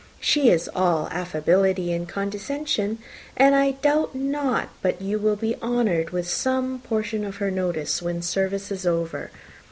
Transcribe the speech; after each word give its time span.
She 0.19 0.49
is 0.49 0.67
all 0.73 1.09
affability 1.11 1.93
and 1.93 2.09
condescension, 2.09 2.97
and 3.37 3.53
I 3.53 3.73
doubt 3.83 4.15
not 4.15 4.69
but 4.81 4.99
you 4.99 5.19
will 5.19 5.35
be 5.35 5.55
honoured 5.61 6.09
with 6.09 6.27
some 6.27 6.79
portion 6.79 7.23
of 7.23 7.35
her 7.35 7.51
notice 7.51 8.01
when 8.01 8.23
service 8.23 8.71
is 8.71 8.87
over. 8.87 9.29